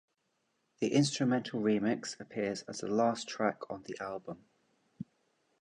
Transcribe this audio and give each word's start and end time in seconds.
The 0.79 0.91
instrumental 0.93 1.61
remix 1.61 2.19
appears 2.19 2.63
as 2.63 2.79
the 2.79 2.87
last 2.87 3.29
track 3.29 3.69
on 3.69 3.83
the 3.83 3.99
album. 3.99 4.43